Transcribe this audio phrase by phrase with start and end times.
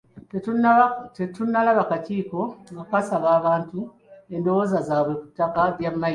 [1.19, 2.39] Tetunnalaba kakiiko
[2.71, 3.79] nga kasaba abantu
[4.35, 6.09] endowooza zaabwe ku ttaka lya Mmayiro.